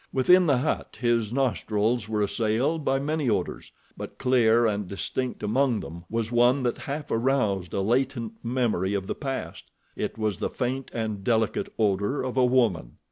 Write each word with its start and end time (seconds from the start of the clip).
Within 0.11 0.47
the 0.47 0.57
hut 0.57 0.97
his 0.99 1.31
nostrils 1.31 2.09
were 2.09 2.23
assailed 2.23 2.83
by 2.83 2.97
many 2.97 3.29
odors; 3.29 3.71
but 3.95 4.17
clear 4.17 4.65
and 4.65 4.87
distinct 4.87 5.43
among 5.43 5.79
them 5.81 6.05
was 6.09 6.31
one 6.31 6.63
that 6.63 6.79
half 6.79 7.11
aroused 7.11 7.71
a 7.75 7.81
latent 7.81 8.33
memory 8.43 8.95
of 8.95 9.05
the 9.05 9.13
past—it 9.13 10.17
was 10.17 10.37
the 10.37 10.49
faint 10.49 10.89
and 10.91 11.23
delicate 11.23 11.71
odor 11.77 12.23
of 12.23 12.35
a 12.35 12.43
woman. 12.43 12.97